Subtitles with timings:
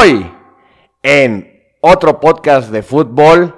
[0.00, 0.32] Hoy,
[1.02, 3.54] en otro podcast de fútbol,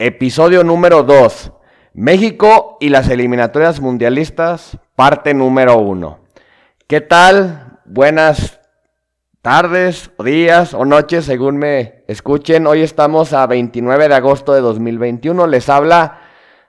[0.00, 1.52] episodio número 2,
[1.94, 6.18] México y las eliminatorias mundialistas, parte número 1.
[6.88, 7.78] ¿Qué tal?
[7.84, 8.58] Buenas
[9.42, 12.66] tardes, días o noches, según me escuchen.
[12.66, 15.46] Hoy estamos a 29 de agosto de 2021.
[15.46, 16.20] Les habla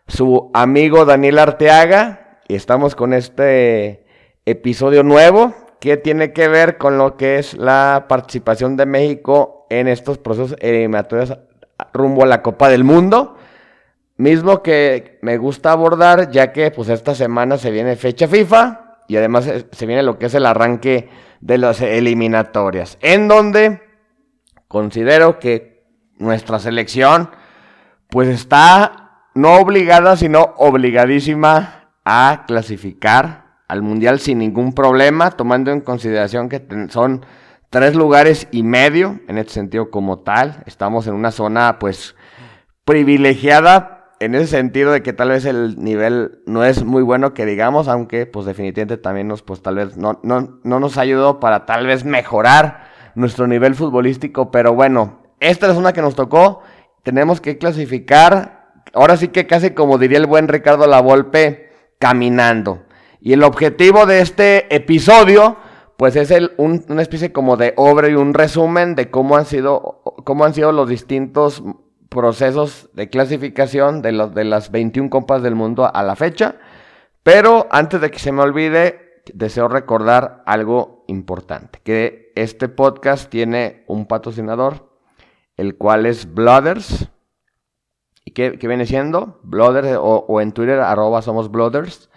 [0.07, 4.05] su amigo Daniel Arteaga y estamos con este
[4.45, 9.87] episodio nuevo que tiene que ver con lo que es la participación de México en
[9.87, 11.37] estos procesos eliminatorios
[11.93, 13.37] rumbo a la Copa del Mundo.
[14.17, 19.17] Mismo que me gusta abordar ya que pues esta semana se viene fecha FIFA y
[19.17, 23.81] además se viene lo que es el arranque de las eliminatorias, en donde
[24.67, 25.85] considero que
[26.17, 27.29] nuestra selección
[28.09, 35.81] pues está no obligada, sino obligadísima a clasificar al Mundial sin ningún problema, tomando en
[35.81, 37.25] consideración que son
[37.69, 40.63] tres lugares y medio en este sentido como tal.
[40.65, 42.15] Estamos en una zona pues
[42.85, 47.45] privilegiada en ese sentido de que tal vez el nivel no es muy bueno que
[47.45, 51.65] digamos, aunque pues definitivamente también nos pues tal vez no, no, no nos ayudó para
[51.65, 56.61] tal vez mejorar nuestro nivel futbolístico, pero bueno, esta es una que nos tocó,
[57.03, 62.86] tenemos que clasificar, ahora sí que casi como diría el buen Ricardo Lavolpe, caminando.
[63.27, 65.57] Y el objetivo de este episodio
[65.97, 70.01] pues es un, una especie como de obra y un resumen de cómo han sido,
[70.23, 71.61] cómo han sido los distintos
[72.07, 76.55] procesos de clasificación de, de las 21 copas del mundo a la fecha.
[77.21, 83.83] Pero antes de que se me olvide, deseo recordar algo importante, que este podcast tiene
[83.87, 84.89] un patrocinador,
[85.57, 87.09] el cual es Blooders.
[88.23, 89.41] ¿Y qué, viene siendo?
[89.43, 92.09] Blooders o, en Twitter arroba somos Blooders,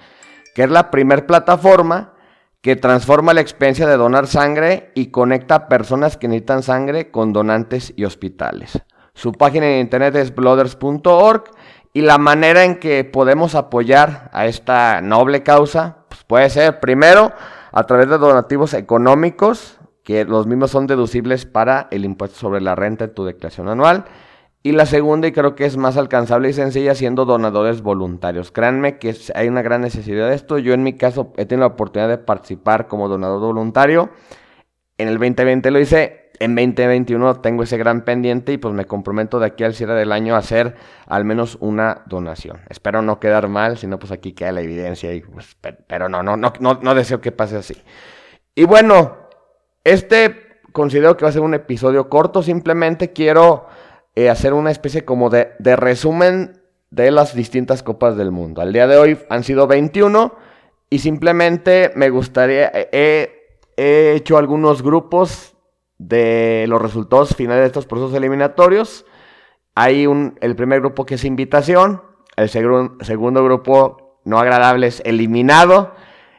[0.55, 2.15] que es la primer plataforma
[2.61, 7.33] que transforma la experiencia de donar sangre y conecta a personas que necesitan sangre con
[7.33, 8.83] donantes y hospitales.
[9.15, 11.45] Su página de internet es blooders.org
[11.93, 17.33] y la manera en que podemos apoyar a esta noble causa pues puede ser primero
[17.73, 22.75] a través de donativos económicos, que los mismos son deducibles para el impuesto sobre la
[22.75, 24.05] renta en tu declaración anual.
[24.63, 28.53] Y la segunda, y creo que es más alcanzable y sencilla, siendo donadores voluntarios.
[28.53, 30.59] Créanme que hay una gran necesidad de esto.
[30.59, 34.11] Yo en mi caso he tenido la oportunidad de participar como donador voluntario.
[34.99, 39.39] En el 2020 lo hice en 2021 tengo ese gran pendiente y pues me comprometo
[39.39, 40.75] de aquí al cierre del año a hacer
[41.07, 42.61] al menos una donación.
[42.71, 45.57] Espero no quedar mal, si no pues aquí queda la evidencia y pues,
[45.87, 47.77] pero no, no, no, no, deseo que pase así.
[48.55, 49.19] Y bueno,
[49.85, 53.67] este considero que va a ser un episodio corto, simplemente quiero
[54.15, 56.61] eh, hacer una especie como de, resumen
[56.91, 58.61] de las distintas copas del mundo.
[58.61, 60.35] Al día de hoy han sido 21
[60.91, 63.31] y simplemente me gustaría, he
[63.77, 65.55] hecho algunos grupos
[66.01, 69.05] de los resultados finales de estos procesos eliminatorios.
[69.75, 72.03] Hay un, el primer grupo que es invitación,
[72.37, 75.93] el segundo grupo no agradable es eliminado,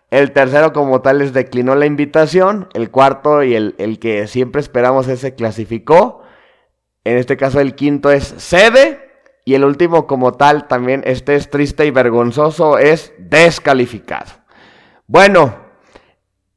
[0.09, 4.61] el tercero como tal es declinó la invitación, el cuarto y el, el que siempre
[4.61, 6.20] esperamos es se clasificó,
[7.03, 8.99] en este caso el quinto es sede
[9.45, 14.31] y el último como tal también este es triste y vergonzoso es descalificado.
[15.07, 15.55] Bueno,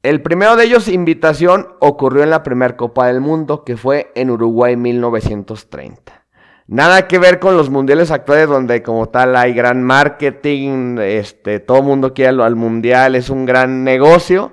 [0.05, 4.31] el primero de ellos, invitación, ocurrió en la primera Copa del Mundo, que fue en
[4.31, 6.27] Uruguay 1930.
[6.67, 11.79] Nada que ver con los mundiales actuales donde como tal hay gran marketing, este, todo
[11.79, 14.53] el mundo quiere al mundial, es un gran negocio.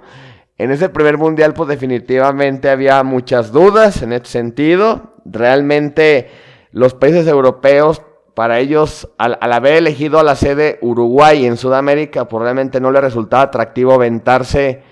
[0.58, 5.11] En ese primer mundial pues definitivamente había muchas dudas en este sentido.
[5.26, 6.30] Realmente
[6.72, 8.02] los países europeos,
[8.34, 13.02] para ellos, al, haber elegido a la sede Uruguay en Sudamérica, pues realmente no les
[13.02, 14.84] resultaba atractivo aventarse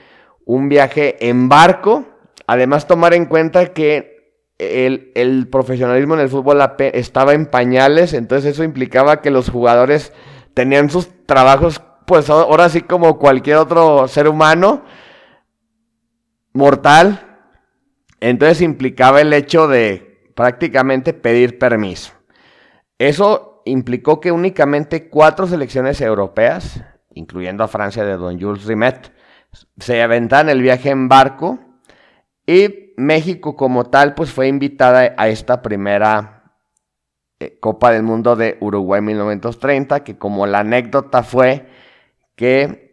[0.45, 2.06] un viaje en barco.
[2.47, 4.19] Además, tomar en cuenta que
[4.57, 6.62] el, profesionalismo en el fútbol
[6.94, 10.12] estaba en pañales, entonces eso implicaba que los jugadores
[10.53, 14.84] tenían sus trabajos, pues ahora sí como cualquier otro ser humano,
[16.53, 17.25] mortal.
[18.19, 20.08] Entonces implicaba el hecho de
[20.39, 22.13] prácticamente pedir permiso.
[22.97, 26.81] Eso implicó que únicamente cuatro selecciones europeas,
[27.13, 29.12] incluyendo a Francia de Don Jules Rimet,
[29.77, 31.59] se aventaron el viaje en barco
[32.47, 36.53] y México como tal pues fue invitada a esta primera
[37.41, 41.68] eh, Copa del Mundo de Uruguay 1930 que como la anécdota fue
[42.38, 42.88] que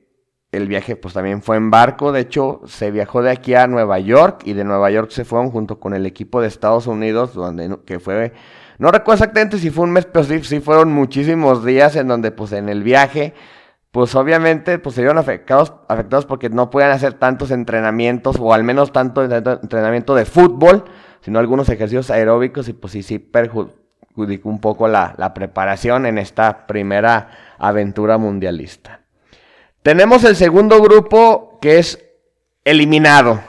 [0.53, 3.99] el viaje pues también fue en barco, de hecho se viajó de aquí a Nueva
[3.99, 7.79] York y de Nueva York se fueron junto con el equipo de Estados Unidos donde
[7.85, 8.33] que fue
[8.79, 12.31] no recuerdo exactamente si fue un mes, pero sí, sí fueron muchísimos días en donde
[12.31, 13.35] pues en el viaje
[13.91, 18.63] pues obviamente pues se vieron afectados, afectados porque no podían hacer tantos entrenamientos o al
[18.63, 20.85] menos tanto entrenamiento de fútbol,
[21.23, 26.19] sino algunos ejercicios aeróbicos y pues sí, sí perjudicó un poco la, la preparación en
[26.19, 29.06] esta primera aventura mundialista.
[29.87, 32.05] Tenemos el segundo grupo que es
[32.65, 33.41] eliminado.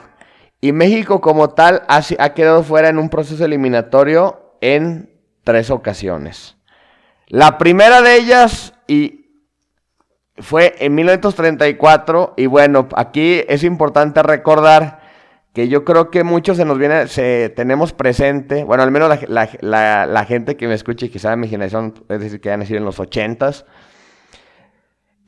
[0.60, 2.00] Y México como tal ha,
[2.32, 5.10] quedado fuera en un proceso eliminatorio en
[5.42, 6.56] tres ocasiones.
[7.26, 9.32] La primera de ellas y
[10.36, 15.00] fue en 1934 y bueno, aquí es importante recordar
[15.52, 20.24] que yo creo que muchos se nos viene, se, tenemos presente, bueno, al menos la,
[20.24, 22.84] gente que me escuche y que sabe mi generación, es decir, que han nacido en
[22.84, 23.64] los ochentas,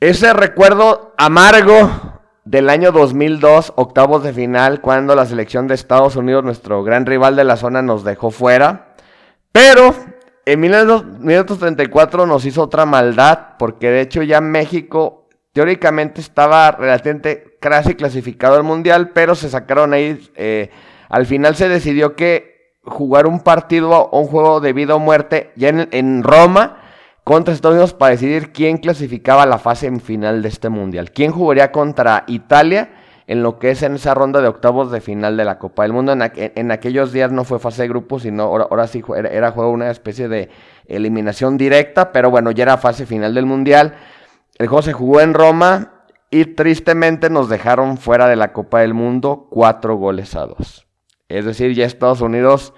[0.01, 6.43] ese recuerdo amargo del año 2002, octavos de final, cuando la selección de Estados Unidos,
[6.43, 8.95] nuestro gran rival de la zona, nos dejó fuera.
[9.51, 9.93] Pero
[10.47, 17.93] en 1934 nos hizo otra maldad, porque de hecho ya México teóricamente estaba relativamente casi
[17.93, 20.71] clasificado al Mundial, pero se sacaron ahí, eh,
[21.09, 25.51] al final se decidió que jugar un partido o un juego de vida o muerte
[25.55, 26.80] ya en Roma
[27.23, 31.11] contra Estados Unidos para decidir quién clasificaba la fase final de este mundial.
[31.11, 32.91] ¿Quién jugaría contra Italia
[33.27, 35.93] en lo que es en esa ronda de octavos de final de la Copa del
[35.93, 36.13] Mundo?
[36.13, 39.91] En, aquellos días no fue fase de grupos, sino ahora, sí era, era, juego una
[39.91, 40.49] especie de
[40.87, 43.95] eliminación directa, pero bueno, ya era fase final del mundial.
[44.57, 48.93] El juego se jugó en Roma y tristemente nos dejaron fuera de la Copa del
[48.93, 50.87] Mundo cuatro goles a dos.
[51.27, 52.73] Es decir, ya Estados Unidos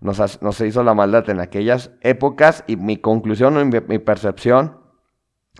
[0.00, 4.78] nos, se hizo la maldad en aquellas épocas y mi conclusión o mi, percepción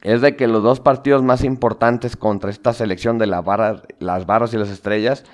[0.02, 4.56] es de que los dos partidos más importantes contra esta selección de las barras y
[4.58, 5.24] las estrellas,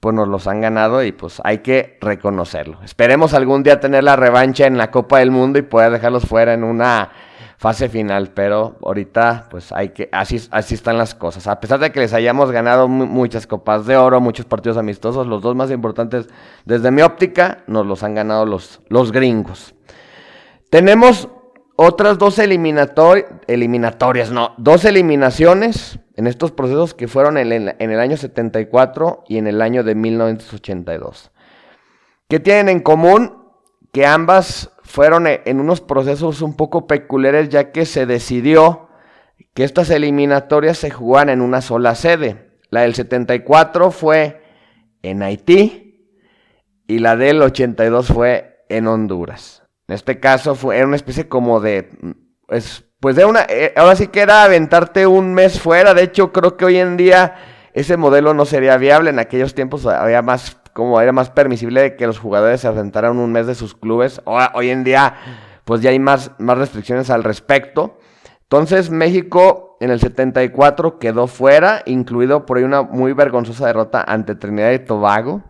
[0.00, 2.82] pues nos los han ganado y pues hay que reconocerlo.
[2.82, 6.52] Esperemos algún día tener la revancha en la Copa del Mundo y poder dejarlos fuera
[6.52, 7.12] en una
[7.62, 11.46] fase final, pero ahorita pues hay que, así, así están las cosas.
[11.46, 15.42] A pesar de que les hayamos ganado muchas copas de oro, muchos partidos amistosos, los
[15.42, 16.26] dos más importantes
[16.64, 19.76] desde mi óptica nos los han ganado los, los gringos.
[20.70, 21.28] Tenemos
[21.76, 28.16] otras dos eliminatorias, no, dos eliminaciones en estos procesos que fueron en, en el año
[28.16, 31.30] 74 y en el año de 1982.
[32.26, 33.40] ¿Qué tienen en común?
[33.92, 38.90] Que ambas fueron e, en unos procesos un poco peculiares ya que se decidió
[39.54, 42.58] que estas eliminatorias se jugaran en una sola sede.
[42.68, 44.42] La del 74 fue
[45.00, 46.10] en Haití
[46.86, 49.62] y la del 82 fue en Honduras.
[49.88, 51.88] En este caso fue una especie como de
[53.00, 56.58] pues de una eh, ahora sí que era aventarte un mes fuera, de hecho creo
[56.58, 57.36] que hoy en día
[57.72, 62.06] ese modelo no sería viable, en aquellos tiempos había más como era más permisible que
[62.06, 64.20] los jugadores se ausentaran un mes de sus clubes.
[64.24, 65.14] Hoy, en día,
[65.64, 67.98] pues ya hay más, más restricciones al respecto.
[68.42, 74.34] Entonces, México en el 74 quedó fuera, incluido por ahí una muy vergonzosa derrota ante
[74.34, 75.42] Trinidad y Tobago.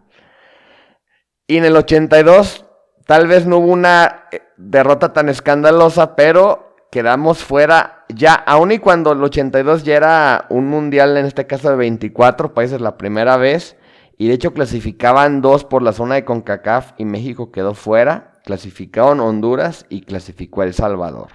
[1.47, 2.65] Y en el 82,
[3.07, 8.79] tal vez no hubo una eh, derrota tan escandalosa, pero quedamos fuera ya, aun y
[8.79, 13.37] cuando el 82 ya era un mundial, en este caso de 24 países la primera
[13.37, 13.77] vez,
[14.17, 18.41] y de hecho clasificaban dos por la zona de CONCACAF y México quedó fuera.
[18.45, 21.29] Clasificaron Honduras y clasificó El Salvador.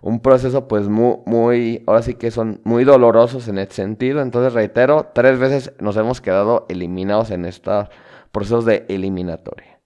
[0.00, 4.20] Un proceso pues muy, muy, ahora sí que son muy dolorosos en este sentido.
[4.20, 7.88] Entonces reitero, tres veces nos hemos quedado eliminados en estos
[8.30, 9.80] procesos de eliminatoria.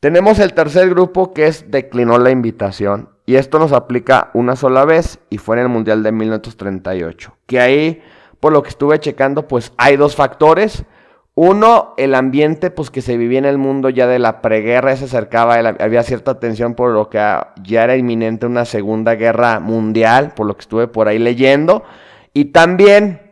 [0.00, 3.10] Tenemos el tercer grupo que es declinó la invitación.
[3.26, 7.36] Y esto nos aplica una sola vez y fue en el Mundial de 1938.
[7.46, 8.02] Que ahí,
[8.40, 10.84] por lo que estuve checando, pues hay dos factores.
[11.34, 15.04] Uno, el ambiente pues que se vivía en el mundo ya de la preguerra, se
[15.04, 17.18] acercaba, había cierta tensión por lo que
[17.62, 21.84] ya era inminente una segunda guerra mundial, por lo que estuve por ahí leyendo.
[22.32, 23.30] Y también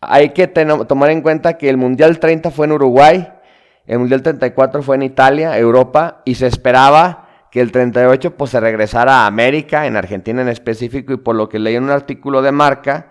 [0.00, 3.28] hay que tomar en cuenta que el Mundial 30 fue en Uruguay,
[3.86, 8.60] el Mundial 34 fue en Italia, Europa, y se esperaba que el 38 pues se
[8.60, 12.40] regresara a América, en Argentina en específico, y por lo que leí en un artículo
[12.40, 13.10] de marca,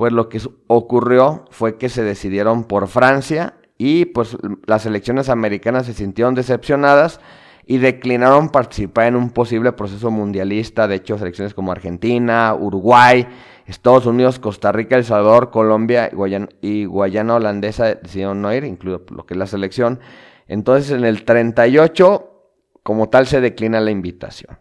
[0.00, 5.84] pues lo que ocurrió fue que se decidieron por Francia y pues las elecciones americanas
[5.84, 7.20] se sintieron decepcionadas
[7.66, 10.88] y declinaron participar en un posible proceso mundialista.
[10.88, 13.28] De hecho, selecciones como Argentina, Uruguay,
[13.66, 16.10] Estados Unidos, Costa Rica, El Salvador, Colombia
[16.62, 20.00] y Guayana, holandesa decidieron no ir, incluido lo que es la selección.
[20.48, 22.30] Entonces, en el 38,
[22.82, 24.60] como tal, se declina la invitación.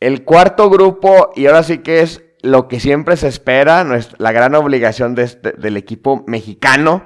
[0.00, 3.86] El cuarto grupo, y ahora sí que es lo que siempre se espera,
[4.18, 7.04] la gran obligación este, del equipo mexicano,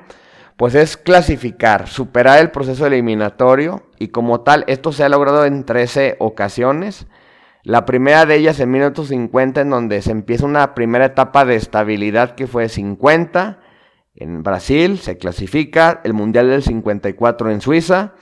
[0.56, 5.64] pues es clasificar, superar el proceso eliminatorio y como tal esto se ha logrado en
[5.64, 7.06] 13 ocasiones.
[7.64, 11.56] La primera de ellas en minutos 50 en donde se empieza una primera etapa de
[11.56, 13.60] estabilidad que fue 50
[14.16, 18.14] en Brasil, se clasifica el Mundial del 54 en Suiza,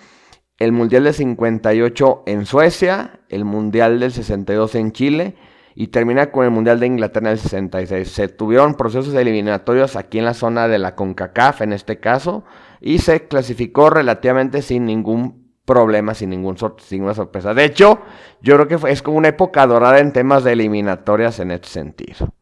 [0.59, 5.37] el Mundial del 58 en Suecia, el Mundial del 62 en Chile
[5.75, 8.11] y termina con el Mundial de Inglaterra del 66.
[8.11, 12.45] Se tuvieron procesos eliminatorios aquí en la zona de la CONCACAF en este caso
[12.81, 16.57] y se clasificó relativamente sin ningún problema, sin, ningún
[16.91, 17.55] ninguna sorpresa.
[17.55, 18.01] De hecho,
[18.41, 22.35] yo creo que es como una época dorada en temas de eliminatorias en este sentido.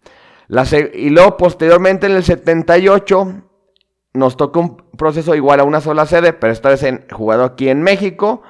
[0.95, 3.43] y luego posteriormente en el 78
[4.15, 7.69] nos tocó un proceso igual a una sola sede, pero esta vez en, jugado aquí
[7.69, 8.43] en México,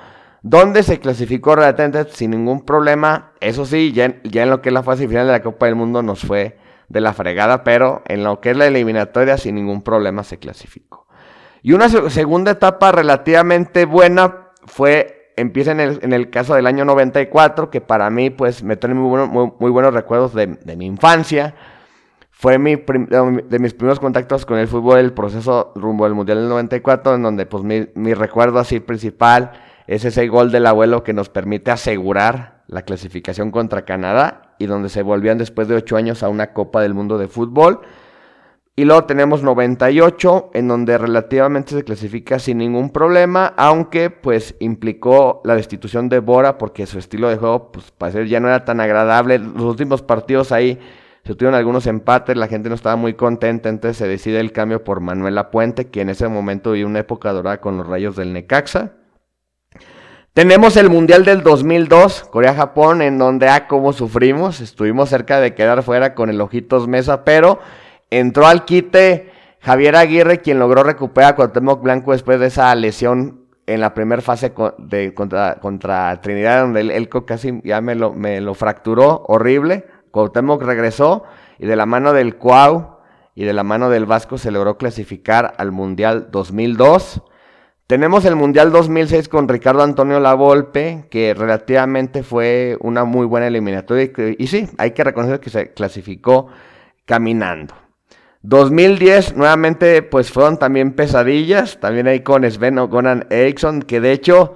[0.43, 3.33] donde se clasificó relativamente sin ningún problema.
[3.41, 6.03] Eso sí, ya en, lo que es la fase final de la Copa del Mundo
[6.03, 6.57] nos fue
[6.89, 11.07] de la fregada, pero en lo que es la eliminatoria sin ningún problema se clasificó.
[11.63, 17.81] Y una segunda etapa relativamente buena fue, empieza en el, caso del año 94, que
[17.81, 21.55] para mí pues me trae muy, muy, buenos recuerdos de, de mi infancia
[22.41, 26.49] fue mi de mis primeros contactos con el fútbol, el proceso rumbo al Mundial del
[26.49, 29.53] 94, en donde pues mi, mi, recuerdo así principal
[29.91, 34.89] es ese gol del abuelo que nos permite asegurar la clasificación contra Canadá y donde
[34.89, 37.81] se volvían después de ocho años a una Copa del Mundo de Fútbol.
[38.77, 45.41] Y luego tenemos 98, en donde relativamente se clasifica sin ningún problema, aunque pues implicó
[45.45, 47.93] la destitución de Bora porque su estilo de juego pues
[48.29, 49.41] ya no era tan agradable.
[49.41, 50.79] Los últimos partidos ahí
[51.25, 54.85] se tuvieron algunos empates, la gente no estaba muy contenta, entonces se decide el cambio
[54.85, 58.33] por Manuela Puente, que en ese momento vivió una época dorada con los rayos del
[58.33, 59.00] Necaxa.
[60.33, 65.83] Tenemos el Mundial del 2002, Corea-Japón, en donde, ah, cómo sufrimos, estuvimos cerca de quedar
[65.83, 67.59] fuera con el Ojitos Mesa, pero
[68.11, 73.41] entró al quite Javier Aguirre, quien logró recuperar a Cuauhtémoc Blanco después de esa lesión
[73.67, 78.41] en la primera fase de, contra, Trinidad, donde el Elco casi ya me lo, me
[78.41, 79.87] lo fracturó horrible.
[80.13, 81.25] Cuauhtémoc regresó
[81.59, 82.99] y de la mano del Cuau
[83.35, 87.21] y de la mano del Vasco se logró clasificar al Mundial 2002.
[87.91, 94.13] Tenemos el Mundial 2006 con Ricardo Antonio Lavolpe, que relativamente fue una muy buena eliminatoria.
[94.39, 96.47] Y, sí, hay que reconocer que se clasificó
[97.05, 97.75] caminando.
[98.43, 101.81] 2010, nuevamente, pues fueron también pesadillas.
[101.81, 104.55] También ahí con Sven Gonan Eriksson, que de hecho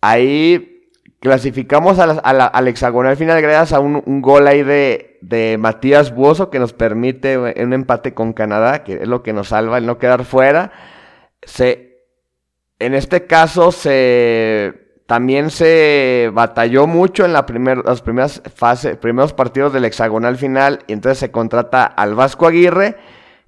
[0.00, 0.76] ahí
[1.18, 6.72] Clasificamos al hexagonal final gracias a un, gol ahí de, de, Matías Buoso que nos
[6.72, 10.72] permite un empate con Canadá, que es lo que nos salva el no quedar fuera.
[11.42, 11.89] Se,
[12.80, 17.44] en este caso se también se batalló mucho en la
[17.84, 22.96] las primeras fases, primeros partidos del hexagonal final, y entonces se contrata al Vasco Aguirre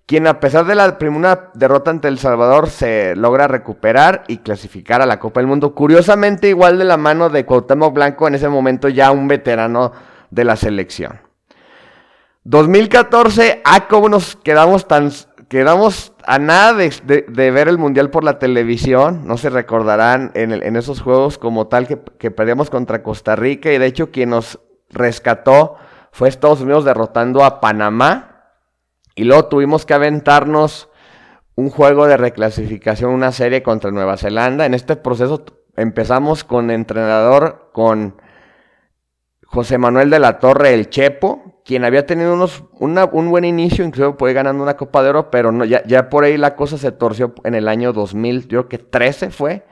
[0.06, 5.00] quien a pesar de la primera derrota ante El Salvador se logra recuperar y clasificar
[5.00, 5.74] a la Copa del Mundo.
[5.74, 9.92] Curiosamente igual de la mano de Cuauhtémoc Blanco, en ese momento ya un veterano
[10.30, 11.20] de la selección.
[12.44, 15.10] 2014, ah, cómo nos quedamos tan...
[15.48, 19.26] Quedamos a nada de, ver el Mundial por la televisión.
[19.26, 23.72] No se recordarán en, esos juegos como tal que, que perdíamos contra Costa Rica.
[23.72, 24.58] Y de hecho quien nos
[24.90, 25.76] rescató
[26.12, 28.32] fue Estados Unidos derrotando a Panamá
[29.14, 30.88] y luego tuvimos que aventarnos
[31.54, 34.64] un juego de reclasificación, una serie contra Nueva Zelanda.
[34.64, 35.44] En este proceso
[35.76, 38.16] empezamos con entrenador, con
[39.44, 44.16] José Manuel de la Torre, el Chepo, quien había tenido unos, un buen inicio, incluso
[44.18, 46.92] fue ganando una Copa de Oro, pero no, ya, ya, por ahí la cosa se
[46.92, 49.64] torció en el año 2000, yo creo que 13 fue.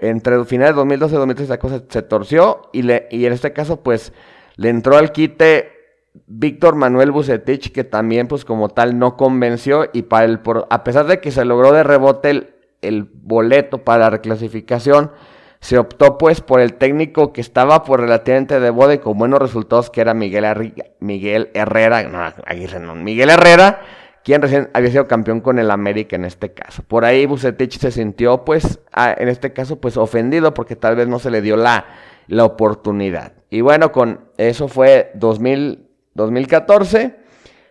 [0.00, 3.52] Entre finales de 2012 y 2013 la cosa se torció y, le, y en este
[3.52, 4.12] caso pues
[4.54, 5.78] le entró al quite
[6.26, 9.88] Víctor Manuel Bucetich, que también, pues como tal, no convenció.
[9.92, 12.50] Y para el, por, a pesar de que se logró de rebote
[12.82, 15.12] el, boleto para la reclasificación,
[15.60, 19.40] se optó pues por el técnico que estaba por relativamente de boda y con buenos
[19.40, 22.04] resultados, que era Miguel, Miguel Herrera.
[22.04, 23.80] No, Miguel Herrera,
[24.24, 26.82] quien recién había sido campeón con el América en este caso.
[26.82, 31.18] Por ahí Bucetich se sintió, pues, en este caso, pues ofendido porque tal vez no
[31.18, 31.86] se le dio la,
[32.28, 33.32] la oportunidad.
[33.50, 35.88] Y bueno, con eso fue 2000.
[36.18, 37.16] 2014.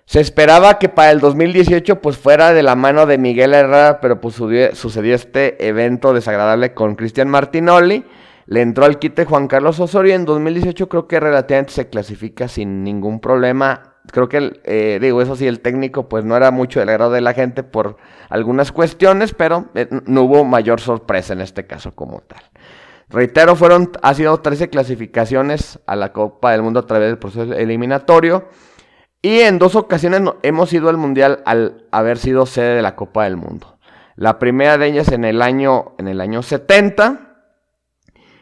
[0.08, 4.22] Se esperaba que para el 2018 pues fuera de la mano de Miguel Herrera, pero
[4.22, 8.06] pues sucedió este evento desagradable con Cristian Martinoli.
[8.46, 12.86] Le entró al quite Juan Carlos Osorio en 2018 creo que relativamente se clasifica sin
[12.86, 13.96] ningún problema.
[14.10, 17.20] Creo que, eh, digo, eso sí, el técnico pues no era mucho del agrado de
[17.20, 17.98] la gente por
[18.30, 22.44] algunas cuestiones, pero eh, no hubo mayor sorpresa en este caso como tal.
[23.10, 27.54] Reitero, fueron, ha sido 13 clasificaciones a la Copa del Mundo a través del proceso
[27.54, 28.48] eliminatorio.
[29.28, 33.26] Y en dos ocasiones hemos ido al Mundial al haber sido sede de la Copa
[33.26, 33.78] del Mundo.
[34.16, 37.36] La primera de ellas en el año, en el año 70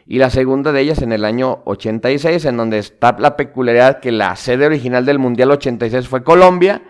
[0.06, 4.12] y la segunda de ellas en el año 86, en donde está la peculiaridad que
[4.12, 6.84] la sede original del Mundial 86 fue Colombia,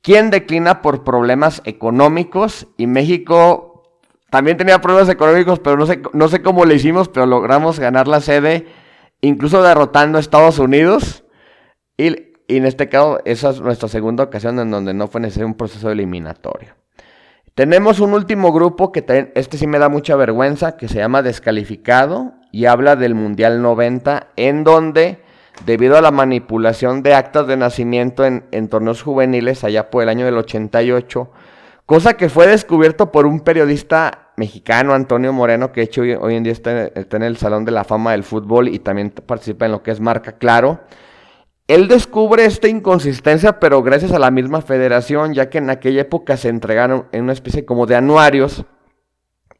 [0.00, 3.98] quien declina por problemas económicos y México
[4.30, 8.06] también tenía problemas económicos, pero no sé, no sé cómo le hicimos, pero logramos ganar
[8.06, 8.68] la sede,
[9.22, 11.24] incluso derrotando a Estados Unidos.
[11.96, 15.54] Y, en este caso, esa es nuestra segunda ocasión en donde no fue necesario un
[15.54, 16.74] proceso eliminatorio.
[17.54, 22.32] Tenemos un último grupo que este sí me da mucha vergüenza, que se llama Descalificado
[22.50, 25.22] y habla del Mundial 90, en donde,
[25.64, 30.08] debido a la manipulación de actas de nacimiento en, en torneos juveniles allá por el
[30.08, 31.30] año del 88,
[31.86, 36.42] cosa que fue descubierto por un periodista mexicano, Antonio Moreno, que de hecho hoy, en
[36.42, 39.82] día está, en el Salón de la Fama del Fútbol y también participa en lo
[39.82, 40.80] que es Marca Claro.
[41.66, 46.36] Él descubre esta inconsistencia, pero gracias a la misma federación, ya que en aquella época
[46.36, 48.66] se entregaron en una especie como de anuarios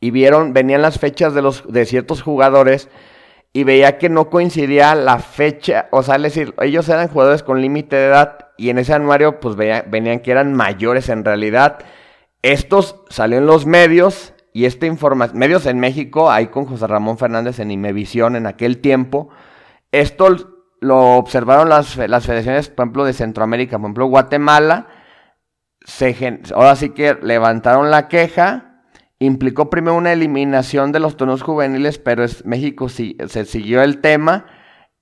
[0.00, 2.90] y vieron, venían las fechas de, los, de ciertos jugadores
[3.54, 7.62] y veía que no coincidía la fecha, o sea, es decir, ellos eran jugadores con
[7.62, 11.78] límite de edad y en ese anuario pues venían que eran mayores en realidad.
[12.42, 17.16] Estos salieron en los medios y esta información, medios en México, ahí con José Ramón
[17.16, 19.30] Fernández en Imevisión en aquel tiempo,
[19.90, 20.53] esto
[20.84, 24.86] lo observaron las, las federaciones, por ejemplo, de Centroamérica, por ejemplo, Guatemala,
[26.54, 28.82] ahora sí que levantaron la queja,
[29.18, 34.00] implicó primero una eliminación de los tonos juveniles, pero es, México sí, se siguió el
[34.00, 34.46] tema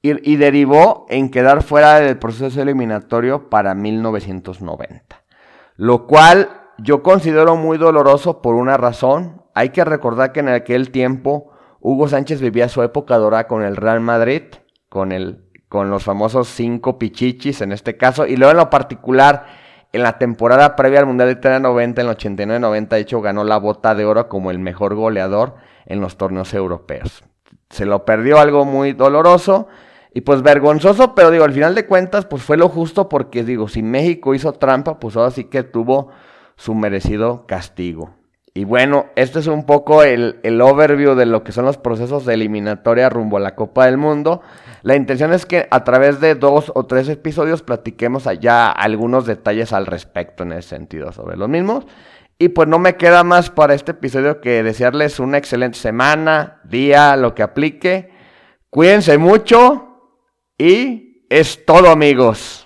[0.04, 5.24] y derivó en quedar fuera del proceso eliminatorio para 1990.
[5.76, 6.48] Lo cual
[6.78, 9.42] yo considero muy doloroso por una razón.
[9.54, 13.76] Hay que recordar que en aquel tiempo Hugo Sánchez vivía su época dorada con el
[13.76, 14.42] Real Madrid,
[14.88, 18.26] con el con los famosos cinco pichichis en este caso.
[18.26, 19.46] Y luego en lo particular,
[19.94, 23.42] en la temporada previa al Mundial de Italia 90, en el 89-90, de hecho ganó
[23.42, 25.54] la bota de oro como el mejor goleador
[25.86, 27.24] en los torneos europeos.
[27.70, 29.66] Se lo perdió algo muy doloroso
[30.12, 33.66] y pues vergonzoso, pero digo, al final de cuentas, pues fue lo justo porque digo,
[33.66, 36.10] si México hizo trampa, pues ahora sí que tuvo
[36.54, 38.10] su merecido castigo.
[38.54, 42.26] Y bueno, este es un poco el, el, overview de lo que son los procesos
[42.26, 44.42] de eliminatoria rumbo a la Copa del Mundo.
[44.82, 49.72] La intención es que a través de dos o tres episodios platiquemos allá algunos detalles
[49.72, 51.86] al respecto en ese sentido sobre los mismos.
[52.38, 57.16] Y pues no me queda más para este episodio que desearles una excelente semana, día,
[57.16, 58.10] lo que aplique.
[58.68, 60.10] Cuídense mucho
[60.58, 62.61] y es todo amigos.